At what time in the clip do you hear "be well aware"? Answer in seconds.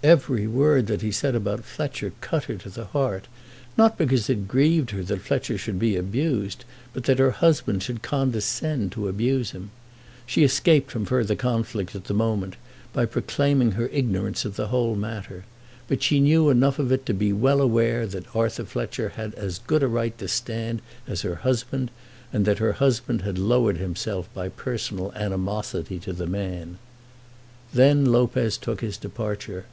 17.12-18.06